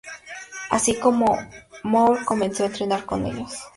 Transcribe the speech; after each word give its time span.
Así 0.71 0.93
fue 0.93 1.01
como 1.03 1.37
Moure 1.83 2.25
comenzó 2.25 2.63
a 2.63 2.65
entrenar 2.65 3.05
con 3.05 3.27
ellos. 3.27 3.53